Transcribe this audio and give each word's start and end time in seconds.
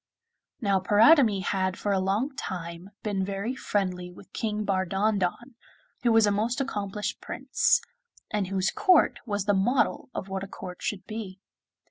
Now 0.61 0.79
Paridamie 0.79 1.41
had 1.43 1.77
for 1.77 1.91
a 1.91 1.99
long 1.99 2.35
time 2.35 2.89
been 3.03 3.23
very 3.23 3.53
friendly 3.55 4.11
with 4.11 4.33
King 4.33 4.65
Bardondon, 4.65 5.53
who 6.01 6.11
was 6.11 6.25
a 6.25 6.31
most 6.31 6.59
accomplished 6.59 7.21
Prince, 7.21 7.81
and 8.31 8.47
whose 8.47 8.71
court 8.71 9.19
was 9.27 9.45
the 9.45 9.53
model 9.53 10.09
of 10.15 10.27
what 10.27 10.43
a 10.43 10.47
court 10.47 10.81
should 10.81 11.05
be. 11.05 11.39